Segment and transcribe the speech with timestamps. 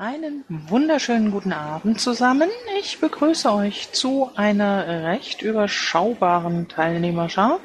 [0.00, 2.48] Einen wunderschönen guten Abend zusammen.
[2.80, 7.60] Ich begrüße euch zu einer recht überschaubaren Teilnehmerschar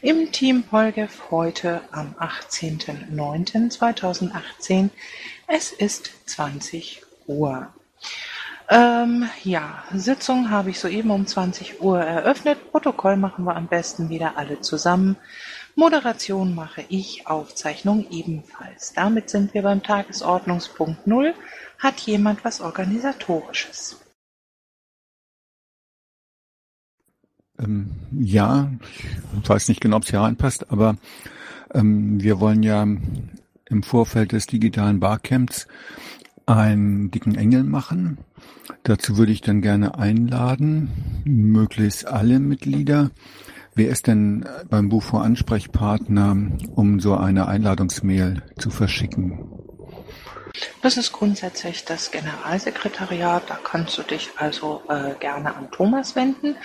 [0.00, 4.90] im Team Polgef heute am 18.09.2018.
[5.48, 7.66] Es ist 20 Uhr.
[8.68, 12.70] Ähm, ja, Sitzung habe ich soeben um 20 Uhr eröffnet.
[12.70, 15.16] Protokoll machen wir am besten wieder alle zusammen.
[15.74, 18.92] Moderation mache ich, Aufzeichnung ebenfalls.
[18.94, 21.34] Damit sind wir beim Tagesordnungspunkt Null.
[21.78, 24.00] Hat jemand was Organisatorisches?
[27.58, 28.70] Ähm, ja,
[29.42, 30.96] ich weiß nicht genau, ob es hier reinpasst, aber
[31.72, 35.66] ähm, wir wollen ja im Vorfeld des digitalen Barcamps
[36.46, 38.18] einen dicken Engel machen.
[38.82, 43.10] Dazu würde ich dann gerne einladen, möglichst alle Mitglieder.
[43.74, 46.36] Wer ist denn beim Bufo Ansprechpartner,
[46.74, 49.48] um so eine Einladungsmail zu verschicken?
[50.82, 53.44] Das ist grundsätzlich das Generalsekretariat.
[53.48, 56.56] Da kannst du dich also äh, gerne an Thomas wenden.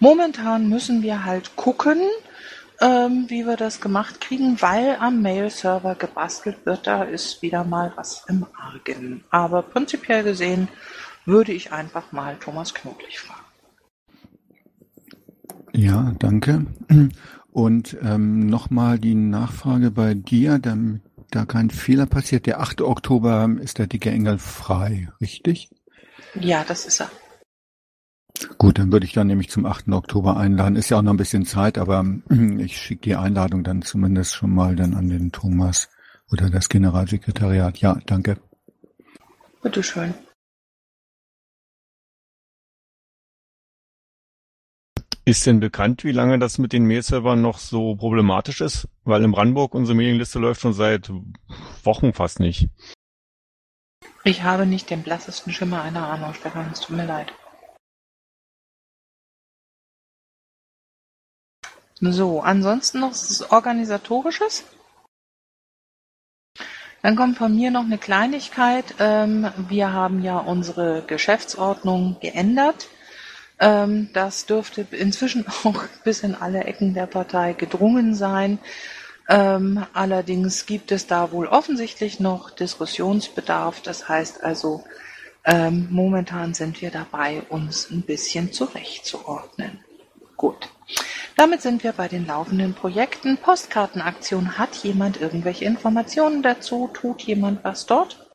[0.00, 1.98] Momentan müssen wir halt gucken,
[2.82, 6.86] ähm, wie wir das gemacht kriegen, weil am Mail-Server gebastelt wird.
[6.86, 9.24] Da ist wieder mal was im Argen.
[9.30, 10.68] Aber prinzipiell gesehen
[11.24, 13.39] würde ich einfach mal Thomas Knoblich fragen.
[15.80, 16.66] Ja, danke.
[17.50, 21.00] Und ähm, nochmal die Nachfrage bei dir, damit
[21.30, 22.44] da kein Fehler passiert.
[22.44, 22.82] Der 8.
[22.82, 25.70] Oktober ist der dicke Engel frei, richtig?
[26.38, 27.10] Ja, das ist er.
[28.58, 29.88] Gut, dann würde ich dann nämlich zum 8.
[29.88, 30.76] Oktober einladen.
[30.76, 32.04] Ist ja auch noch ein bisschen Zeit, aber
[32.58, 35.88] ich schicke die Einladung dann zumindest schon mal dann an den Thomas
[36.30, 37.78] oder das Generalsekretariat.
[37.78, 38.36] Ja, danke.
[39.62, 40.14] Bitteschön.
[45.30, 48.88] Ist denn bekannt, wie lange das mit den Mail-Servern noch so problematisch ist?
[49.04, 51.08] Weil in Brandenburg unsere Mailingliste läuft schon seit
[51.84, 52.68] Wochen fast nicht.
[54.24, 57.32] Ich habe nicht den blassesten Schimmer einer Ahnung, Stefan, es tut mir leid.
[62.00, 63.14] So, ansonsten noch
[63.50, 64.64] Organisatorisches.
[67.02, 68.96] Dann kommt von mir noch eine Kleinigkeit.
[68.98, 72.88] Ähm, wir haben ja unsere Geschäftsordnung geändert.
[73.60, 78.58] Ähm, das dürfte inzwischen auch bis in alle Ecken der Partei gedrungen sein.
[79.28, 83.80] Ähm, allerdings gibt es da wohl offensichtlich noch Diskussionsbedarf.
[83.82, 84.82] Das heißt also,
[85.44, 89.84] ähm, momentan sind wir dabei, uns ein bisschen zurechtzuordnen.
[90.36, 90.68] Gut.
[91.36, 93.36] Damit sind wir bei den laufenden Projekten.
[93.36, 94.58] Postkartenaktion.
[94.58, 96.90] Hat jemand irgendwelche Informationen dazu?
[96.92, 98.29] Tut jemand was dort?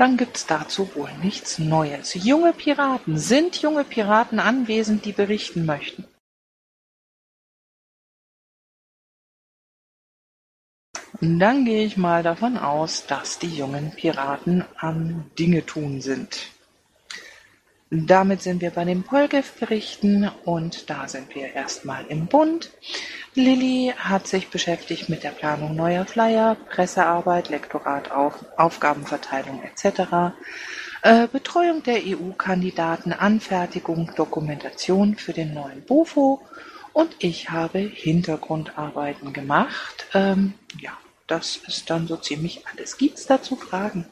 [0.00, 2.14] Dann gibt's dazu wohl nichts Neues.
[2.14, 3.18] Junge Piraten.
[3.18, 6.06] Sind junge Piraten anwesend, die berichten möchten?
[11.20, 16.48] Dann gehe ich mal davon aus, dass die jungen Piraten am Dinge tun sind.
[17.92, 22.70] Damit sind wir bei den Polgef-Berichten und da sind wir erstmal im Bund.
[23.34, 30.34] Lilly hat sich beschäftigt mit der Planung neuer Flyer, Pressearbeit, Lektorat, Auf Aufgabenverteilung etc.,
[31.02, 36.42] äh, Betreuung der EU-Kandidaten, Anfertigung, Dokumentation für den neuen BUFO
[36.92, 40.06] und ich habe Hintergrundarbeiten gemacht.
[40.14, 40.92] Ähm, ja,
[41.26, 42.96] das ist dann so ziemlich alles.
[42.98, 44.06] Gibt's dazu Fragen?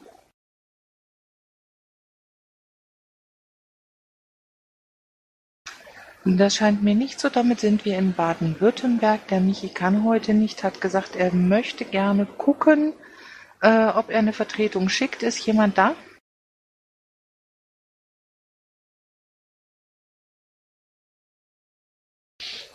[6.25, 9.27] Das scheint mir nicht so, damit sind wir in Baden-Württemberg.
[9.29, 12.93] Der Michi kann heute nicht, hat gesagt, er möchte gerne gucken,
[13.61, 15.23] äh, ob er eine Vertretung schickt.
[15.23, 15.95] Ist jemand da?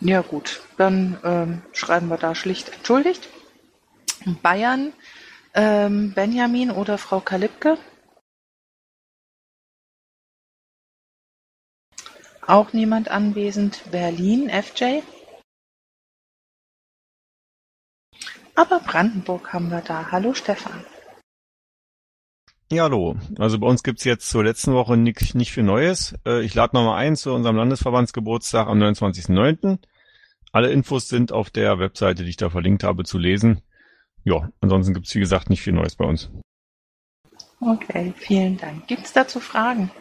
[0.01, 3.29] Ja gut, dann ähm, schreiben wir da schlicht entschuldigt.
[4.41, 4.91] Bayern,
[5.53, 7.77] ähm, Benjamin oder Frau Kalibke?
[12.47, 13.83] Auch niemand anwesend.
[13.91, 15.01] Berlin, FJ?
[18.53, 20.11] Aber Brandenburg haben wir da.
[20.11, 20.85] Hallo Stefan.
[22.71, 23.15] Ja, hallo.
[23.37, 26.15] Also bei uns gibt's jetzt zur letzten Woche nicht, nicht viel Neues.
[26.25, 29.79] Äh, ich lade nochmal ein zu unserem Landesverbandsgeburtstag am 29.09.
[30.51, 33.61] Alle Infos sind auf der Webseite, die ich da verlinkt habe, zu lesen.
[34.23, 36.31] Ja, ansonsten gibt's wie gesagt nicht viel Neues bei uns.
[37.59, 38.87] Okay, vielen Dank.
[38.87, 39.91] Gibt's dazu Fragen?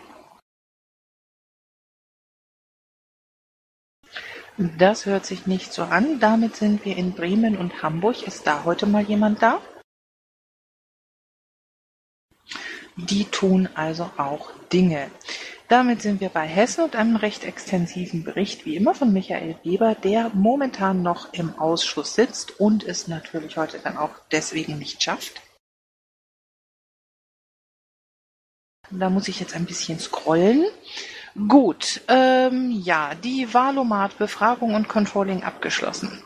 [4.56, 6.20] Das hört sich nicht so an.
[6.20, 8.24] Damit sind wir in Bremen und Hamburg.
[8.26, 9.60] Ist da heute mal jemand da?
[12.96, 15.10] Die tun also auch Dinge.
[15.66, 19.96] Damit sind wir bei Hessen und einem recht extensiven Bericht, wie immer von Michael Weber,
[19.96, 25.40] der momentan noch im Ausschuss sitzt und es natürlich heute dann auch deswegen nicht schafft.
[28.90, 30.64] Da muss ich jetzt ein bisschen scrollen.
[31.36, 36.22] Gut, ähm, ja, die Wahlomat-Befragung und Controlling abgeschlossen.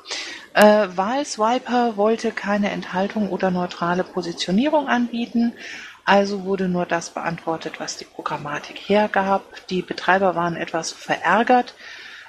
[0.52, 5.54] Äh, Wahlswiper wollte keine Enthaltung oder neutrale Positionierung anbieten,
[6.04, 9.44] also wurde nur das beantwortet, was die Programmatik hergab.
[9.70, 11.74] Die Betreiber waren etwas verärgert.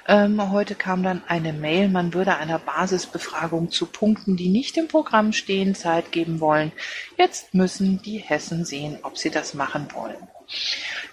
[0.08, 4.88] Ähm, heute kam dann eine Mail, man würde einer Basisbefragung zu Punkten, die nicht im
[4.88, 6.72] Programm stehen, Zeit geben wollen.
[7.18, 10.16] Jetzt müssen die Hessen sehen, ob sie das machen wollen.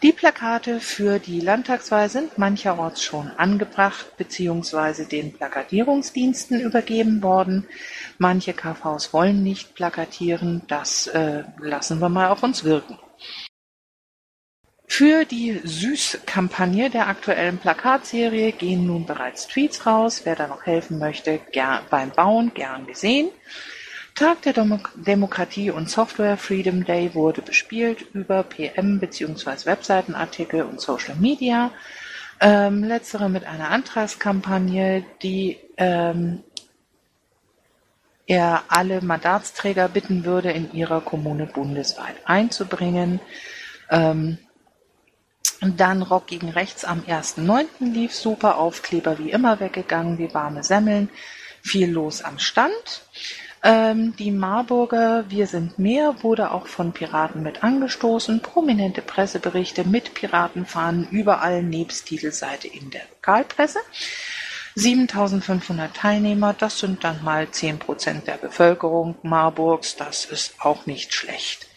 [0.04, 5.06] Die Plakate für die Landtagswahl sind mancherorts schon angebracht bzw.
[5.06, 7.68] den Plakatierungsdiensten übergeben worden.
[8.19, 13.00] Manche KVs wollen nicht plakatieren, das äh, lassen wir mal auf uns wirken.
[14.89, 20.22] Für die Süß-Kampagne der aktuellen Plakatserie gehen nun bereits Tweets raus.
[20.24, 23.30] Wer da noch helfen möchte, gern, beim Bauen gern gesehen.
[24.17, 29.65] Tag der Demo Demokratie und Software Freedom Day wurde bespielt über PM bzw.
[29.65, 31.69] Webseitenartikel und Social Media.
[32.39, 36.43] Ähm, letztere mit einer Antragskampagne, die ähm,
[38.25, 43.19] er alle Mandatsträger bitten würde, in ihrer Kommune bundesweit einzubringen.
[43.91, 44.39] Ähm,
[45.61, 47.67] dann Rock gegen Rechts am 1.9.
[47.93, 51.09] lief super, Aufkleber wie immer weggegangen, wie warme Semmeln,
[51.61, 53.03] viel los am Stand.
[53.63, 58.42] Ähm, die Marburger Wir sind mehr wurde auch von Piraten mit angestoßen.
[58.42, 63.80] Prominente Presseberichte mit Piratenfahnen überall nebst Titelseite in der Lokalpresse.
[64.75, 71.15] 7500 Teilnehmer, das sind dann mal 10 Prozent der Bevölkerung Marburgs, das ist auch nicht
[71.15, 71.68] schlecht.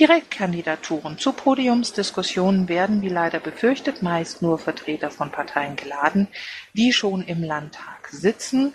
[0.00, 6.26] Direktkandidaturen zu Podiumsdiskussionen werden, wie leider befürchtet, meist nur Vertreter von Parteien geladen,
[6.72, 8.74] die schon im Landtag sitzen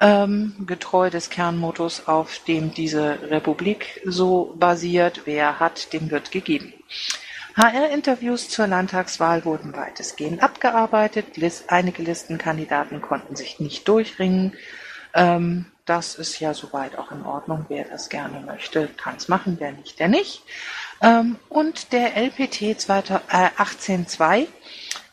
[0.00, 6.72] ähm, getreu des Kernmottos, auf dem diese Republik so basiert, wer hat, dem wird gegeben.
[7.56, 11.26] HR-Interviews zur Landtagswahl wurden weitestgehend abgearbeitet.
[11.68, 14.54] Einige Listenkandidaten konnten sich nicht durchringen.
[15.14, 17.66] Ähm, das ist ja soweit auch in Ordnung.
[17.68, 20.42] Wer das gerne möchte, kann es machen, wer nicht, der nicht.
[21.02, 24.46] Ähm, und der LPT 18.2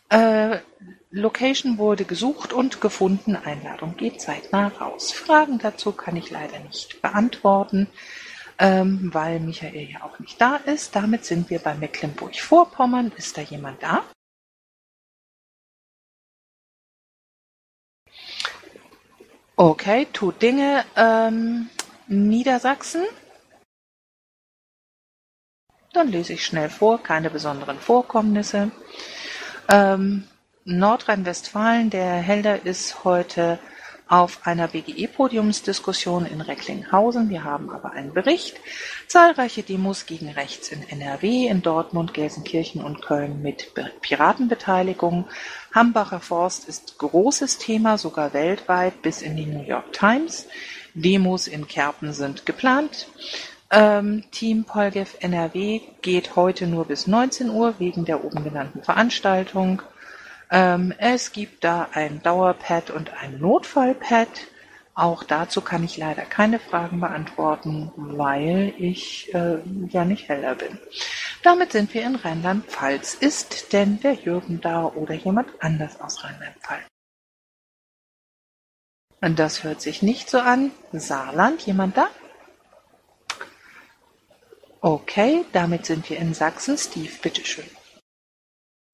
[0.10, 0.60] äh,
[1.10, 5.12] Location wurde gesucht und gefunden, Einladung geht zeitnah raus.
[5.14, 7.88] Fragen dazu kann ich leider nicht beantworten,
[8.60, 10.96] ähm, weil Michael ja auch nicht da ist.
[10.96, 13.14] Damit sind wir bei Mecklenburg-Vorpommern.
[13.16, 14.04] Ist da jemand da?
[19.56, 20.86] Okay, tut Dinge.
[20.96, 21.70] Ähm,
[22.08, 23.06] Niedersachsen.
[25.94, 28.72] Dann lese ich schnell vor, keine besonderen Vorkommnisse.
[29.70, 30.28] Ähm,
[30.68, 33.58] Nordrhein-Westfalen, der Helder ist heute
[34.10, 37.30] auf einer BGE-Podiumsdiskussion in Recklinghausen.
[37.30, 38.58] Wir haben aber einen Bericht.
[39.08, 45.26] Zahlreiche Demos gegen rechts in NRW, in Dortmund, Gelsenkirchen und Köln mit Piratenbeteiligung.
[45.74, 50.48] Hambacher Forst ist großes Thema, sogar weltweit, bis in die New York Times.
[50.94, 53.08] Demos in Kerpen sind geplant.
[53.72, 59.82] Ähm, Team Polgev NRW geht heute nur bis 19 Uhr wegen der oben genannten Veranstaltung.
[60.50, 64.30] Ähm, es gibt da ein Dauerpad und ein Notfallpad.
[64.94, 70.80] Auch dazu kann ich leider keine Fragen beantworten, weil ich äh, ja nicht heller bin.
[71.44, 73.14] Damit sind wir in Rheinland-Pfalz.
[73.14, 76.88] Ist denn der Jürgen da oder jemand anders aus Rheinland-Pfalz?
[79.22, 80.72] Das hört sich nicht so an.
[80.92, 82.08] Saarland, jemand da?
[84.82, 86.78] Okay, damit sind wir in Sachsen.
[86.78, 87.66] Steve, bitteschön.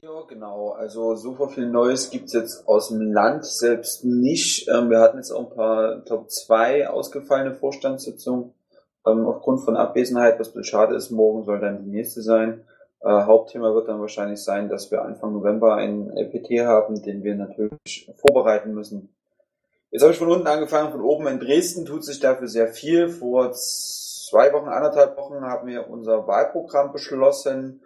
[0.03, 0.71] Ja, genau.
[0.71, 4.67] Also super viel Neues gibt's jetzt aus dem Land selbst nicht.
[4.67, 8.53] Ähm, wir hatten jetzt auch ein paar, glaube zwei ausgefallene Vorstandssitzungen
[9.07, 11.11] ähm, aufgrund von Abwesenheit, was schade ist.
[11.11, 12.65] Morgen soll dann die nächste sein.
[12.99, 17.35] Äh, Hauptthema wird dann wahrscheinlich sein, dass wir Anfang November einen LPT haben, den wir
[17.35, 19.15] natürlich vorbereiten müssen.
[19.89, 23.07] Jetzt habe ich von unten angefangen, von oben in Dresden tut sich dafür sehr viel.
[23.07, 27.79] Vor zwei Wochen, anderthalb Wochen haben wir unser Wahlprogramm beschlossen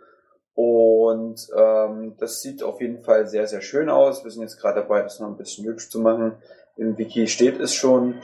[0.58, 4.24] und ähm, das sieht auf jeden Fall sehr, sehr schön aus.
[4.24, 6.34] Wir sind jetzt gerade dabei, das noch ein bisschen hübsch zu machen.
[6.78, 8.16] Im Wiki steht es schon.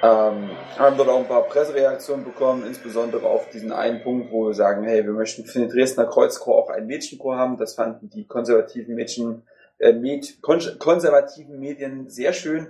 [0.00, 4.54] Ähm, haben dort auch ein paar Pressereaktionen bekommen, insbesondere auf diesen einen Punkt, wo wir
[4.54, 7.58] sagen, hey, wir möchten für den Dresdner Kreuzchor auch einen Mädchenchor haben.
[7.58, 9.42] Das fanden die konservativen Mädchen,
[9.78, 12.68] äh, Med konservativen Medien sehr schön,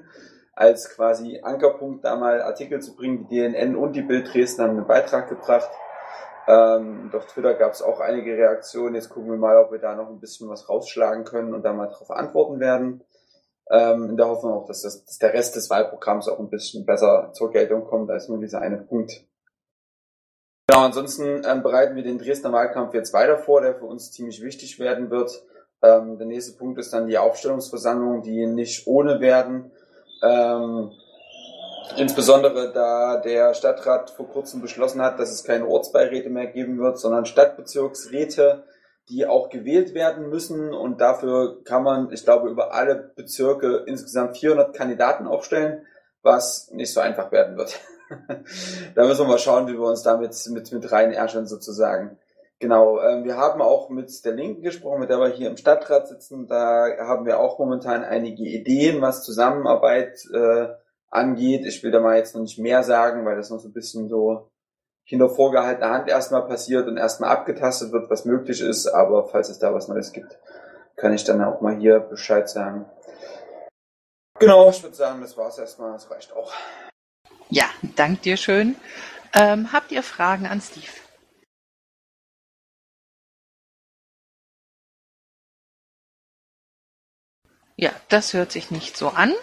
[0.54, 3.28] als quasi Ankerpunkt da mal Artikel zu bringen.
[3.30, 5.68] Die DNN und die Bild Dresden haben einen Beitrag gebracht.
[6.46, 8.94] Ähm, auf Twitter gab es auch einige Reaktionen.
[8.94, 11.72] Jetzt gucken wir mal, ob wir da noch ein bisschen was rausschlagen können und da
[11.72, 13.04] mal darauf antworten werden.
[13.70, 16.84] Ähm, in der Hoffnung auch, dass, das, dass der Rest des Wahlprogramms auch ein bisschen
[16.84, 19.24] besser zur Geltung kommt als nur dieser eine Punkt.
[20.66, 24.42] Genau, ansonsten ähm, bereiten wir den Dresdner Wahlkampf jetzt weiter vor, der für uns ziemlich
[24.42, 25.44] wichtig werden wird.
[25.82, 29.72] Ähm, der nächste Punkt ist dann die Aufstellungsversammlung, die nicht ohne werden.
[30.22, 30.92] Ähm,
[31.96, 36.98] Insbesondere da der Stadtrat vor kurzem beschlossen hat, dass es keine Ortsbeiräte mehr geben wird,
[36.98, 38.64] sondern Stadtbezirksräte,
[39.08, 40.72] die auch gewählt werden müssen.
[40.72, 45.86] Und dafür kann man, ich glaube, über alle Bezirke insgesamt 400 Kandidaten aufstellen,
[46.22, 47.78] was nicht so einfach werden wird.
[48.94, 52.18] da müssen wir mal schauen, wie wir uns damit mit, mit rein ärschern sozusagen.
[52.58, 56.06] Genau, ähm, wir haben auch mit der Linken gesprochen, mit der wir hier im Stadtrat
[56.06, 56.46] sitzen.
[56.46, 60.68] Da haben wir auch momentan einige Ideen, was Zusammenarbeit äh,
[61.12, 61.64] angeht.
[61.66, 64.08] Ich will da mal jetzt noch nicht mehr sagen, weil das noch so ein bisschen
[64.08, 64.48] so
[65.04, 68.86] hinter vorgehaltener Hand erstmal passiert und erstmal abgetastet wird, was möglich ist.
[68.86, 70.38] Aber falls es da was Neues gibt,
[70.96, 72.86] kann ich dann auch mal hier Bescheid sagen.
[74.38, 75.92] Genau, ich würde sagen, das war's erstmal.
[75.92, 76.52] Das reicht auch.
[77.48, 77.64] Ja,
[77.96, 78.76] dank dir schön.
[79.34, 80.90] Ähm, habt ihr Fragen an Steve?
[87.76, 89.34] Ja, das hört sich nicht so an.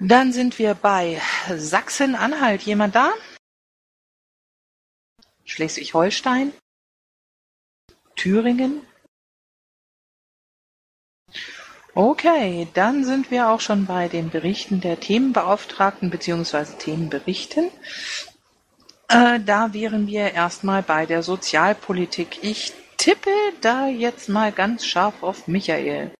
[0.00, 1.20] Dann sind wir bei
[1.52, 2.62] Sachsen-Anhalt.
[2.62, 3.12] Jemand da?
[5.44, 6.52] Schleswig-Holstein?
[8.14, 8.86] Thüringen?
[11.94, 16.76] Okay, dann sind wir auch schon bei den Berichten der Themenbeauftragten bzw.
[16.78, 17.70] Themenberichten.
[19.08, 22.44] Äh, da wären wir erstmal bei der Sozialpolitik.
[22.44, 23.30] Ich tippe
[23.62, 26.12] da jetzt mal ganz scharf auf Michael.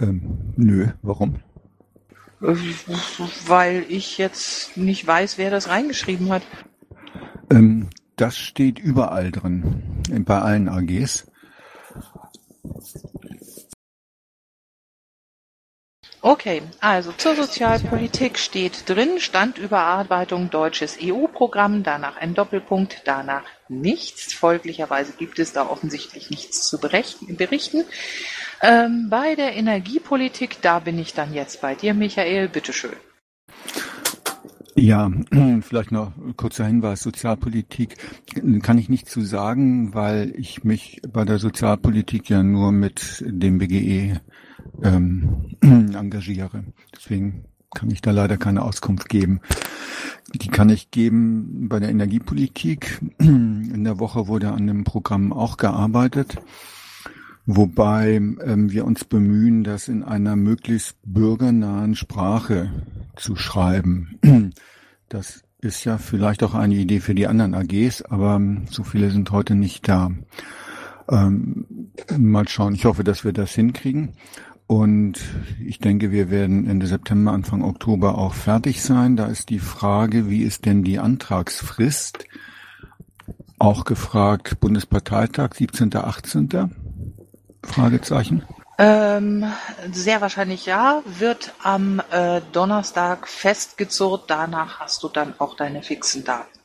[0.00, 1.40] Ähm, nö, warum?
[2.40, 6.42] Weil ich jetzt nicht weiß, wer das reingeschrieben hat.
[7.50, 9.82] Ähm, das steht überall drin,
[10.24, 11.26] bei allen AGs.
[16.22, 24.34] Okay, also zur Sozialpolitik steht drin, Standüberarbeitung deutsches EU-Programm, danach ein Doppelpunkt, danach nichts.
[24.34, 27.84] Folglicherweise gibt es da offensichtlich nichts zu berichten.
[28.62, 32.48] Ähm, bei der Energiepolitik, da bin ich dann jetzt bei dir, Michael.
[32.48, 32.96] Bitteschön.
[34.74, 35.10] Ja,
[35.62, 37.00] vielleicht noch kurzer Hinweis.
[37.00, 37.96] Sozialpolitik
[38.62, 43.58] kann ich nicht zu sagen, weil ich mich bei der Sozialpolitik ja nur mit dem
[43.58, 44.20] BGE
[44.82, 46.64] ähm, engagiere.
[46.94, 49.40] Deswegen kann ich da leider keine Auskunft geben.
[50.34, 53.00] Die kann ich geben bei der Energiepolitik.
[53.18, 56.36] In der Woche wurde an dem Programm auch gearbeitet.
[57.46, 62.70] Wobei ähm, wir uns bemühen, das in einer möglichst bürgernahen Sprache
[63.16, 64.18] zu schreiben.
[65.08, 69.10] Das ist ja vielleicht auch eine Idee für die anderen AGs, aber ähm, so viele
[69.10, 70.12] sind heute nicht da.
[71.10, 71.66] Ähm,
[72.16, 72.76] mal schauen.
[72.76, 74.12] Ich hoffe, dass wir das hinkriegen.
[74.68, 75.20] Und
[75.66, 79.16] ich denke, wir werden Ende September, Anfang Oktober auch fertig sein.
[79.16, 82.24] Da ist die Frage, wie ist denn die Antragsfrist?
[83.58, 86.70] Auch gefragt, Bundesparteitag 17., 18.
[87.62, 88.42] Fragezeichen.
[88.78, 89.44] Ähm,
[89.92, 91.02] sehr wahrscheinlich ja.
[91.04, 94.24] Wird am äh, Donnerstag festgezurrt.
[94.28, 96.58] Danach hast du dann auch deine fixen Daten.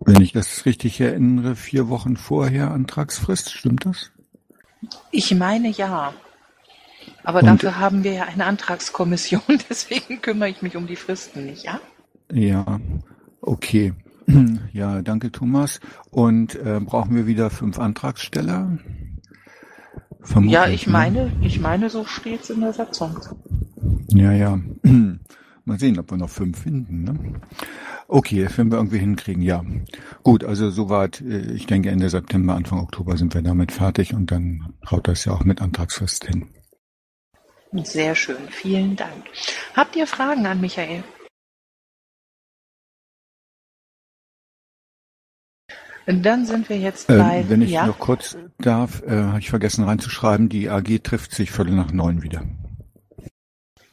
[0.00, 4.10] Wenn ich das richtig erinnere, vier Wochen vorher Antragsfrist, stimmt das?
[5.12, 6.14] Ich meine ja.
[7.22, 11.46] Aber Und, dafür haben wir ja eine Antragskommission, deswegen kümmere ich mich um die Fristen
[11.46, 11.80] nicht, ja?
[12.32, 12.80] Ja,
[13.40, 13.94] okay.
[14.72, 15.80] Ja, danke Thomas.
[16.10, 18.78] Und äh, brauchen wir wieder fünf Antragsteller?
[20.22, 20.92] Vermutlich, ja, ich ne?
[20.92, 23.16] meine, ich meine, so steht's in der Satzung.
[24.08, 24.58] Ja, ja.
[25.64, 27.04] Mal sehen, ob wir noch fünf finden.
[27.04, 27.40] Ne?
[28.08, 29.64] Okay, werden wir irgendwie hinkriegen, ja.
[30.22, 34.30] Gut, also soweit, äh, ich denke Ende September, Anfang Oktober sind wir damit fertig und
[34.30, 36.48] dann haut das ja auch mit Antragsfrist hin.
[37.84, 39.26] Sehr schön, vielen Dank.
[39.76, 41.04] Habt ihr Fragen an Michael?
[46.06, 47.40] Dann sind wir jetzt ähm, bei.
[47.40, 47.86] Äh, wenn ich ja?
[47.86, 52.22] noch kurz darf, äh, habe ich vergessen reinzuschreiben, die AG trifft sich Viertel nach neun
[52.22, 52.42] wieder.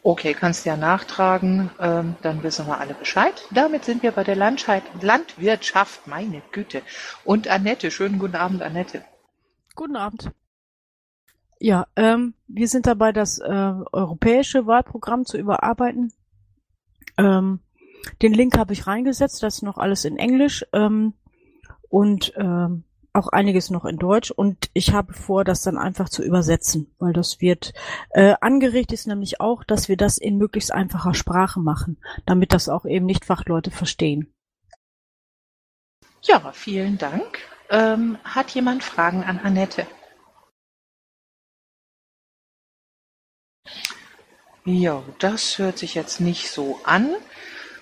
[0.03, 3.45] Okay, kannst ja nachtragen, ähm, dann wissen wir alle Bescheid.
[3.51, 6.81] Damit sind wir bei der Landscheid Landwirtschaft, meine Güte.
[7.25, 9.03] Und Annette, schönen guten Abend, Annette.
[9.75, 10.31] Guten Abend.
[11.59, 16.13] Ja, ähm, wir sind dabei, das äh, europäische Wahlprogramm zu überarbeiten.
[17.17, 17.59] Ähm,
[18.21, 20.65] den Link habe ich reingesetzt, das ist noch alles in Englisch.
[20.71, 21.15] Ähm,
[21.89, 26.23] und ähm, auch einiges noch in Deutsch und ich habe vor, das dann einfach zu
[26.23, 27.73] übersetzen, weil das wird
[28.11, 32.69] äh, angeregt ist nämlich auch, dass wir das in möglichst einfacher Sprache machen, damit das
[32.69, 34.33] auch eben nicht Fachleute verstehen.
[36.21, 37.39] Ja, vielen Dank.
[37.69, 39.87] Ähm, hat jemand Fragen an Annette?
[44.65, 47.15] Ja, das hört sich jetzt nicht so an.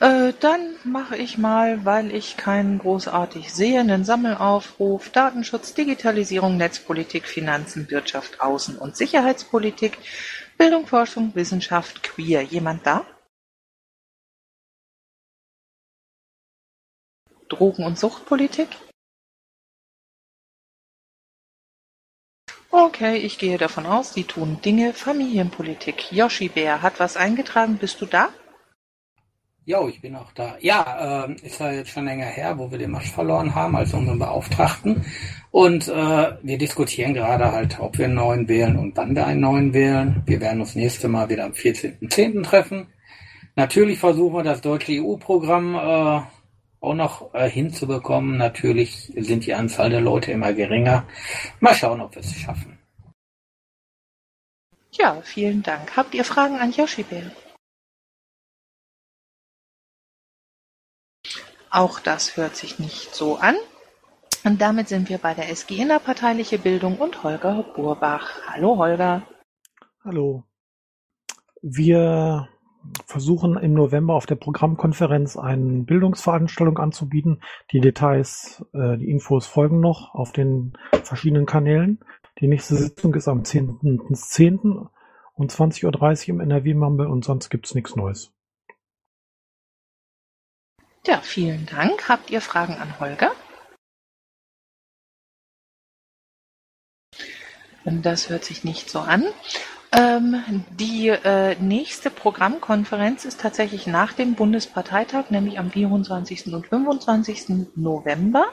[0.01, 7.25] Äh, dann mache ich mal, weil ich keinen großartig sehe, einen Sammelaufruf Datenschutz, Digitalisierung, Netzpolitik,
[7.25, 9.97] Finanzen, Wirtschaft, Außen- und Sicherheitspolitik,
[10.57, 12.41] Bildung, Forschung, Wissenschaft, Queer.
[12.41, 13.05] Jemand da?
[17.47, 18.67] Drogen- und Suchtpolitik?
[22.69, 26.11] Okay, ich gehe davon aus, Sie tun Dinge Familienpolitik.
[26.11, 27.77] Yoshi Bär hat was eingetragen.
[27.77, 28.33] Bist du da?
[29.67, 30.57] Jo, ich bin auch da.
[30.59, 33.97] Ja, äh, ist ja jetzt schon länger her, wo wir den Marsch verloren haben, also
[33.97, 35.03] unseren Beauftragten.
[35.49, 39.41] Und äh, wir diskutieren gerade halt, ob wir einen neuen wählen und wann wir einen
[39.41, 40.21] neuen wählen.
[40.27, 42.43] Wir werden uns nächste Mal wieder am 14.10.
[42.43, 42.87] treffen.
[43.55, 46.21] Natürlich versuchen wir das deutsche EU-Programm äh,
[46.81, 48.37] auch noch äh, hinzubekommen.
[48.37, 51.05] Natürlich sind die Anzahl der Leute immer geringer.
[51.59, 52.77] Mal schauen, ob wir es schaffen.
[54.91, 55.97] Ja, vielen Dank.
[55.97, 57.31] Habt ihr Fragen an Yoshi Bär?
[61.75, 63.55] Auch das hört sich nicht so an.
[64.45, 68.29] Und damit sind wir bei der SG Innerparteiliche Bildung und Holger Burbach.
[68.47, 69.23] Hallo Holger.
[70.01, 70.45] Hallo.
[71.61, 72.47] Wir
[73.07, 77.41] versuchen im November auf der Programmkonferenz eine Bildungsveranstaltung anzubieten.
[77.73, 81.99] Die Details, äh, die Infos folgen noch auf den verschiedenen Kanälen.
[82.39, 84.15] Die nächste Sitzung ist am 10.10.
[84.15, 84.87] .10.
[85.33, 88.34] um 20.30 Uhr im NRW-Mumble und sonst gibt's nichts Neues.
[91.07, 92.09] Ja, vielen Dank.
[92.09, 93.31] Habt ihr Fragen an Holger?
[97.85, 99.25] Das hört sich nicht so an.
[99.91, 106.47] Ähm, die äh, nächste Programmkonferenz ist tatsächlich nach dem Bundesparteitag, nämlich am 24.
[106.51, 107.67] und 25.
[107.75, 108.45] November.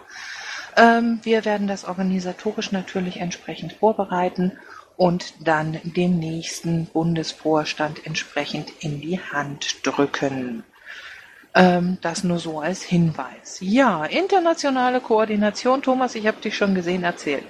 [0.76, 4.52] Ähm, wir werden das organisatorisch natürlich entsprechend vorbereiten
[4.96, 10.64] und dann dem nächsten Bundesvorstand entsprechend in die Hand drücken.
[11.54, 13.58] Ähm, das nur so als Hinweis.
[13.60, 15.82] Ja, internationale Koordination.
[15.82, 17.42] Thomas, ich habe dich schon gesehen, erzähl.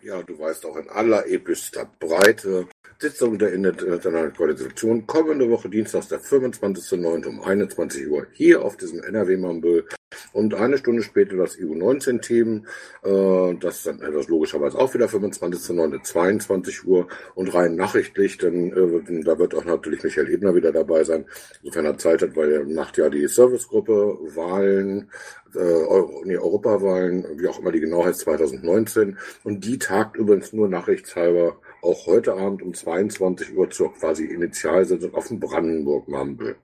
[0.00, 2.68] Ja, du weißt auch in aller epischster Breite.
[2.98, 7.26] Sitzung der Internationalen Koordination kommende Woche Dienstag, der 25.09.
[7.26, 9.86] um 21 Uhr hier auf diesem NRW-Mambel
[10.32, 12.66] und eine Stunde später das EU-19-Team,
[13.02, 16.02] äh, das dann etwas logischerweise auch wieder 25.09.
[16.02, 21.04] 22 Uhr und rein nachrichtlich, denn äh, da wird auch natürlich Michael Ebner wieder dabei
[21.04, 21.26] sein,
[21.62, 25.10] sofern er Zeit hat, weil er macht ja die Servicegruppe, Wahlen,
[25.54, 30.68] äh, nee, Europawahlen, wie auch immer die genau heißt, 2019 und die tagt übrigens nur
[30.68, 36.56] nachrichtshalber auch heute Abend um 22 Uhr zur quasi Initialsitzung auf dem Brandenburg-Mambel.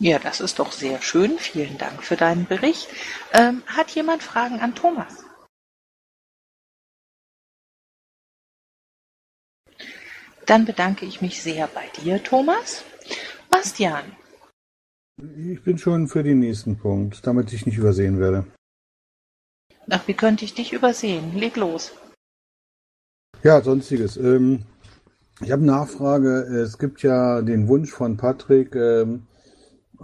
[0.00, 1.38] Ja, das ist doch sehr schön.
[1.38, 2.88] Vielen Dank für deinen Bericht.
[3.32, 5.24] Ähm, hat jemand Fragen an Thomas?
[10.46, 12.84] Dann bedanke ich mich sehr bei dir, Thomas.
[13.50, 14.16] Bastian.
[15.36, 18.46] Ich bin schon für den nächsten Punkt, damit ich nicht übersehen werde.
[19.90, 21.34] Ach, wie könnte ich dich übersehen?
[21.34, 21.92] Leg los.
[23.48, 24.18] Ja, sonstiges.
[24.18, 24.64] Ähm,
[25.40, 26.28] ich habe eine Nachfrage.
[26.30, 29.22] Es gibt ja den Wunsch von Patrick, ähm,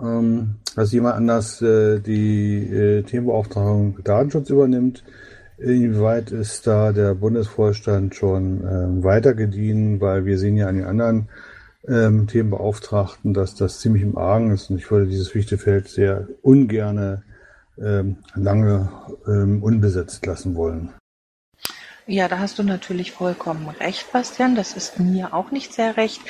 [0.02, 5.04] ähm, dass jemand anders äh, die äh, Themenbeauftragung Datenschutz übernimmt.
[5.58, 10.00] Inwieweit ist da der Bundesvorstand schon ähm, weitergedient?
[10.00, 11.28] Weil wir sehen ja an den anderen
[11.86, 14.70] ähm, Themenbeauftragten, dass das ziemlich im Argen ist.
[14.70, 17.24] Und ich würde dieses wichtige Feld sehr ungerne
[17.76, 18.88] ähm, lange
[19.26, 20.94] ähm, unbesetzt lassen wollen.
[22.06, 24.54] Ja, da hast du natürlich vollkommen recht, Bastian.
[24.54, 26.20] Das ist mir auch nicht sehr recht.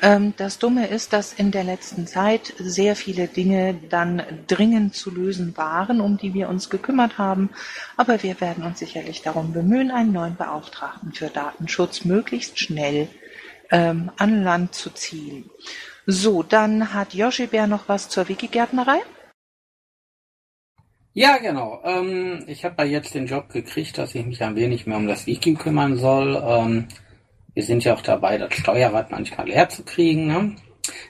[0.00, 5.10] Ähm, das Dumme ist, dass in der letzten Zeit sehr viele Dinge dann dringend zu
[5.10, 7.50] lösen waren, um die wir uns gekümmert haben.
[7.96, 13.08] Aber wir werden uns sicherlich darum bemühen, einen neuen Beauftragten für Datenschutz möglichst schnell
[13.72, 15.50] ähm, an Land zu ziehen.
[16.06, 19.00] So, dann hat Joshi Bär noch was zur Wikigärtnerei.
[21.16, 21.80] Ja, genau.
[21.84, 25.06] Ähm, ich habe da jetzt den Job gekriegt, dass ich mich ein wenig mehr um
[25.06, 26.42] das Wiki kümmern soll.
[26.44, 26.88] Ähm,
[27.54, 30.26] wir sind ja auch dabei, das Steuerrad manchmal leer zu kriegen.
[30.26, 30.56] Ne?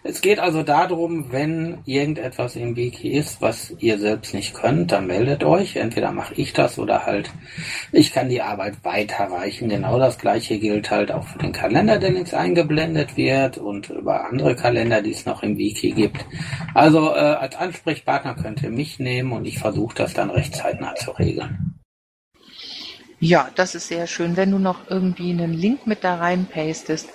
[0.04, 5.06] Es geht also darum, wenn irgendetwas im Wiki ist, was ihr selbst nicht könnt, dann
[5.06, 5.76] meldet euch.
[5.76, 7.30] Entweder mache ich das oder halt
[7.90, 9.68] ich kann die Arbeit weiterreichen.
[9.68, 14.26] Genau das gleiche gilt halt auch für den Kalender, der links eingeblendet wird und über
[14.26, 16.24] andere Kalender, die es noch im Wiki gibt.
[16.74, 20.94] Also äh, als Ansprechpartner könnt ihr mich nehmen und ich versuche das dann recht zeitnah
[20.94, 21.80] zu regeln.
[23.20, 24.36] Ja, das ist sehr schön.
[24.36, 27.14] Wenn du noch irgendwie einen Link mit da rein pastest, ähm,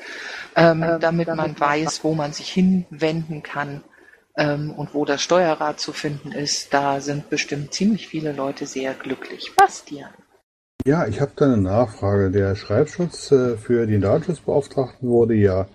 [0.56, 3.84] damit man weiß, wo man sich hinwenden kann
[4.36, 8.94] ähm, und wo das Steuerrad zu finden ist, da sind bestimmt ziemlich viele Leute sehr
[8.94, 9.54] glücklich.
[9.56, 10.10] Bastian.
[10.86, 12.32] Ja, ich habe da eine Nachfrage.
[12.32, 15.68] Der Schreibschutz äh, für den Datenschutzbeauftragten wurde ja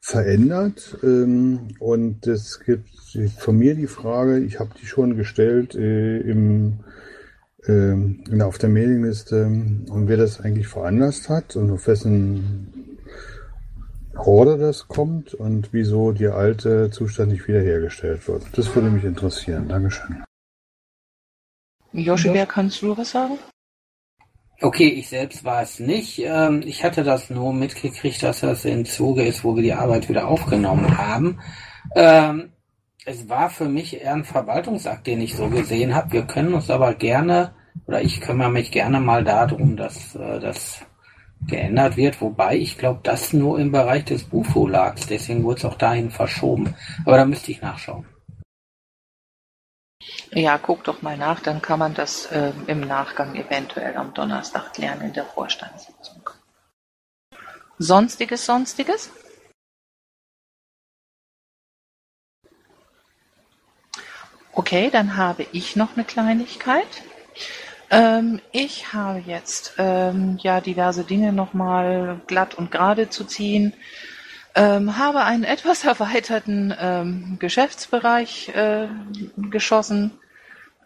[0.00, 2.90] verändert ähm, und es gibt
[3.38, 6.80] von mir die Frage, ich habe die schon gestellt äh, im
[7.66, 12.83] äh, auf der Mailingliste und wer das eigentlich veranlasst hat und auf wessen
[14.16, 18.44] Horde das kommt und wieso der alte Zustand nicht wiederhergestellt wird.
[18.56, 19.68] Das würde mich interessieren.
[19.68, 20.24] Dankeschön.
[21.92, 23.38] Joshi, wer kannst du was sagen?
[24.60, 26.20] Okay, ich selbst war es nicht.
[26.20, 30.08] Ähm, ich hatte das nur mitgekriegt, dass das im Zuge ist, wo wir die Arbeit
[30.08, 31.40] wieder aufgenommen haben.
[31.94, 32.52] Ähm,
[33.04, 36.12] es war für mich eher ein Verwaltungsakt, den ich so gesehen habe.
[36.12, 37.54] Wir können uns aber gerne,
[37.86, 40.80] oder ich kümmere mich gerne mal darum, dass äh, das
[41.48, 44.96] geändert wird, wobei ich glaube, das nur im Bereich des Bufo lag.
[45.08, 46.74] Deswegen wurde es auch dahin verschoben.
[47.04, 48.06] Aber da müsste ich nachschauen.
[50.32, 54.74] Ja, guck doch mal nach, dann kann man das äh, im Nachgang eventuell am Donnerstag
[54.74, 56.28] klären in der Vorstandssitzung.
[57.78, 59.10] Sonstiges, sonstiges?
[64.52, 67.02] Okay, dann habe ich noch eine Kleinigkeit.
[67.94, 73.72] Ähm, ich habe jetzt ähm, ja diverse Dinge nochmal glatt und gerade zu ziehen.
[74.54, 78.88] Ähm, habe einen etwas erweiterten ähm, Geschäftsbereich äh,
[79.50, 80.12] geschossen.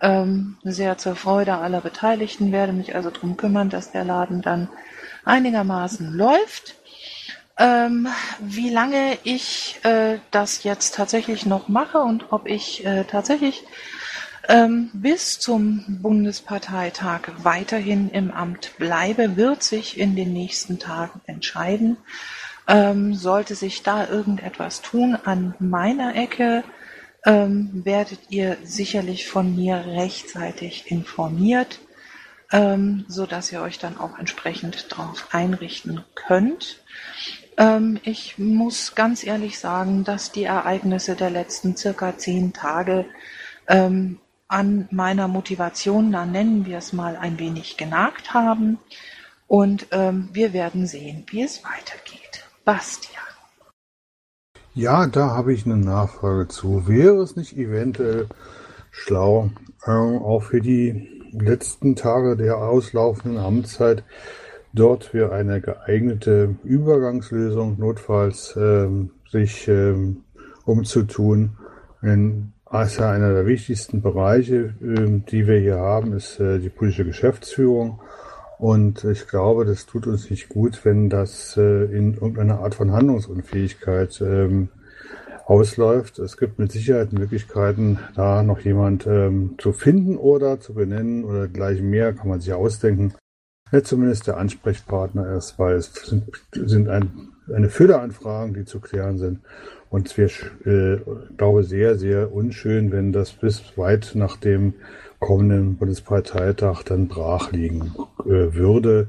[0.01, 4.69] Ähm, sehr zur Freude aller Beteiligten, werde mich also darum kümmern, dass der Laden dann
[5.25, 6.77] einigermaßen läuft.
[7.59, 8.07] Ähm,
[8.39, 13.65] wie lange ich äh, das jetzt tatsächlich noch mache und ob ich äh, tatsächlich
[14.95, 21.99] bis zum Bundesparteitag weiterhin im Amt bleibe, wird sich in den nächsten Tagen entscheiden.
[22.67, 26.65] Ähm, sollte sich da irgendetwas tun an meiner Ecke,
[27.25, 31.81] ähm, werdet ihr sicherlich von mir rechtzeitig informiert,
[32.53, 36.83] ähm, so dass ihr euch dann auch entsprechend darauf einrichten könnt.
[37.57, 43.05] Ähm, ich muss ganz ehrlich sagen, dass die Ereignisse der letzten circa zehn Tage
[43.67, 48.79] ähm, an meiner Motivation, da nennen wir es mal, ein wenig genagt haben.
[49.47, 52.45] Und ähm, wir werden sehen, wie es weitergeht.
[52.65, 53.23] Bastian.
[54.75, 56.87] Ja, da habe ich eine Nachfrage zu.
[56.87, 58.29] Wäre es nicht eventuell
[58.91, 59.51] schlau,
[59.87, 64.05] äh, auch für die letzten Tage der auslaufenden Amtszeit
[64.73, 70.25] dort für eine geeignete Übergangslösung notfalls ähm, sich ähm,
[70.65, 71.57] umzutun?
[72.03, 77.05] Denn also einer der wichtigsten Bereiche, äh, die wir hier haben, ist äh, die politische
[77.05, 78.01] Geschäftsführung.
[78.59, 82.93] Und ich glaube, das tut uns nicht gut, wenn das äh, in irgendeiner Art von
[82.93, 84.69] Handlungsunfähigkeit ähm,
[85.47, 86.19] ausläuft.
[86.19, 91.49] Es gibt mit Sicherheit Möglichkeiten, da noch jemand ähm, zu finden oder zu benennen oder
[91.49, 93.15] gleich mehr, kann man sich ausdenken,
[93.71, 98.65] wer zumindest der Ansprechpartner ist, weil es sind, sind ein, eine Fülle an Fragen, die
[98.65, 99.41] zu klären sind.
[99.91, 100.31] Und es wäre,
[100.65, 104.75] äh, glaube sehr, sehr unschön, wenn das bis weit nach dem
[105.19, 109.09] kommenden Bundesparteitag dann brach liegen äh, würde.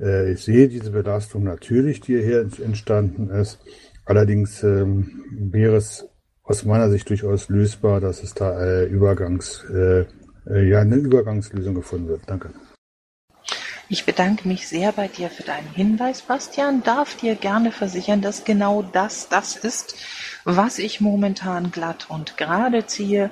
[0.00, 3.58] Äh, ich sehe diese Belastung natürlich, die hier entstanden ist.
[4.04, 6.08] Allerdings ähm, wäre es
[6.42, 10.06] aus meiner Sicht durchaus lösbar, dass es da äh, Übergangs, äh,
[10.46, 12.22] äh, ja, eine Übergangslösung gefunden wird.
[12.26, 12.50] Danke.
[13.90, 16.82] Ich bedanke mich sehr bei dir für deinen Hinweis, Bastian.
[16.82, 19.94] Darf dir gerne versichern, dass genau das das ist,
[20.44, 23.30] was ich momentan glatt und gerade ziehe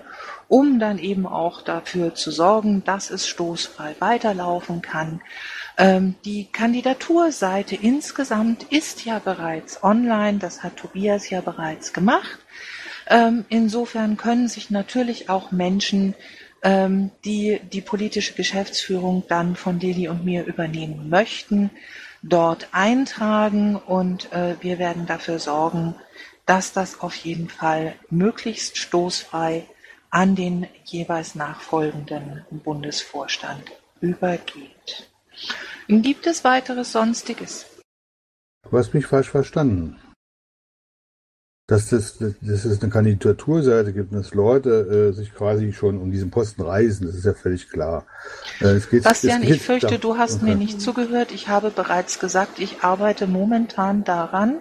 [0.49, 5.21] um dann eben auch dafür zu sorgen, dass es stoßfrei weiterlaufen kann.
[5.77, 12.39] Ähm, die Kandidaturseite insgesamt ist ja bereits online, das hat Tobias ja bereits gemacht.
[13.09, 16.15] Ähm, insofern können sich natürlich auch Menschen,
[17.25, 21.71] die die politische Geschäftsführung dann von Lili und mir übernehmen möchten,
[22.23, 25.95] dort eintragen und äh, wir werden dafür sorgen,
[26.45, 29.67] dass das auf jeden Fall möglichst stoßfrei
[30.11, 33.65] an den jeweils nachfolgenden Bundesvorstand
[34.01, 35.11] übergeht.
[35.89, 37.67] Gibt es weiteres Sonstiges?
[38.69, 40.01] Du hast mich falsch verstanden.
[41.69, 46.13] Dass, das, dass es eine Kandidaturseite gibt und dass Leute äh, sich quasi schon um
[46.13, 48.07] diesen Posten reisen, das ist ja völlig klar.
[48.61, 50.45] Äh, es geht, Bastian, es geht, ich fürchte, da, du hast okay.
[50.45, 51.33] mir nicht zugehört.
[51.33, 54.59] Ich habe bereits gesagt, ich arbeite momentan daran,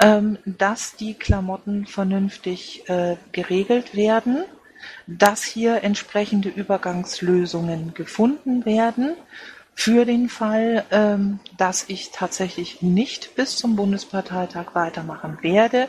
[0.00, 4.44] ähm, dass die Klamotten vernünftig äh, geregelt werden
[5.06, 9.14] dass hier entsprechende Übergangslösungen gefunden werden
[9.74, 15.88] Für den Fall, ähm, dass ich tatsächlich nicht bis zum Bundesparteitag weitermachen werde,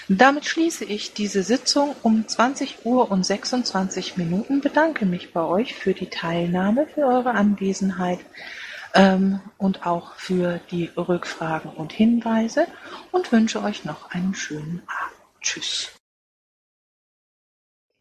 [0.08, 5.74] Damit schließe ich diese Sitzung um 20 Uhr und 26 Minuten, bedanke mich bei euch
[5.74, 8.20] für die Teilnahme, für eure Anwesenheit
[8.94, 12.66] ähm, und auch für die Rückfragen und Hinweise
[13.12, 15.42] und wünsche euch noch einen schönen Abend.
[15.42, 15.97] Tschüss.